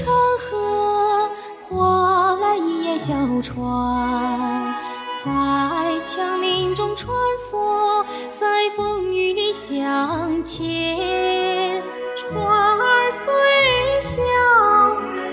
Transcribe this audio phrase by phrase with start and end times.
[0.00, 1.30] 长河
[1.68, 4.74] 划来一叶小船，
[5.22, 5.30] 在
[5.98, 11.82] 枪林中穿梭，在风雨里向前。
[12.16, 14.22] 船儿虽小，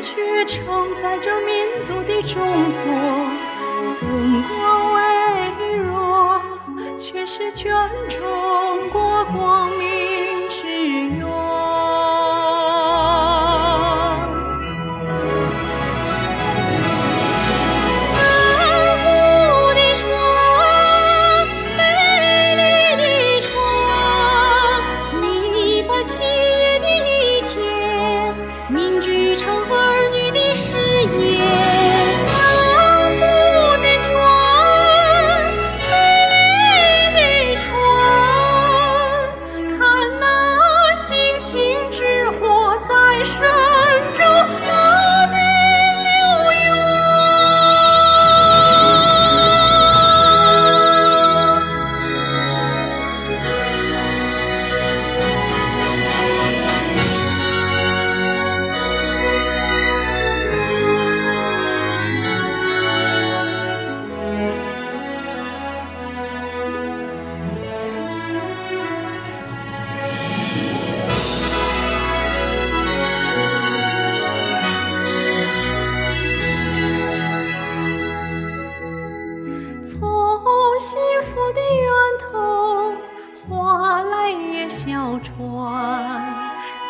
[0.02, 2.84] 却承载着民族的重托，
[4.02, 6.41] 灯光微弱，
[6.97, 7.73] 却是全
[8.09, 10.16] 中国光明。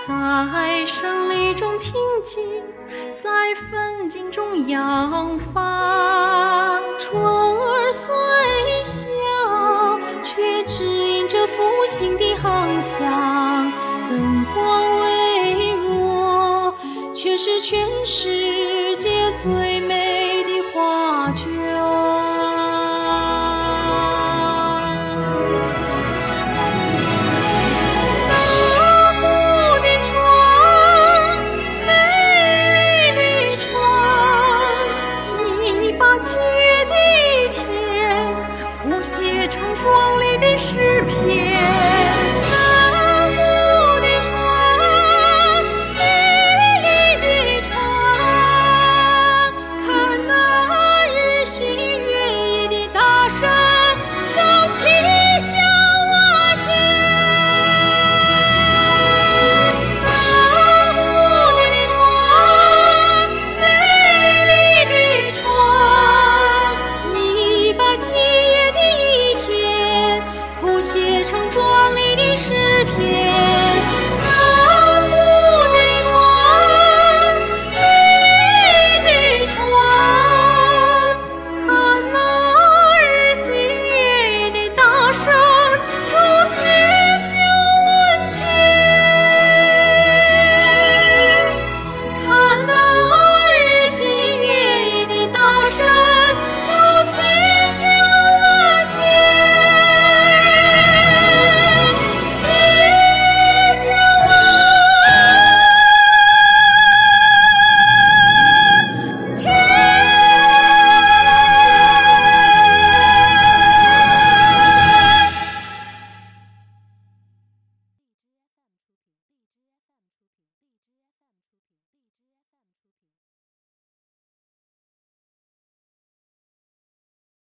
[0.07, 1.91] 在胜利中挺
[2.23, 2.41] 进，
[3.21, 6.81] 在奋进中扬帆。
[6.97, 8.15] 船儿虽
[8.85, 9.05] 小，
[10.23, 13.69] 却指引着复兴的航向。
[14.07, 16.73] 灯光微弱，
[17.13, 19.76] 却是全世界最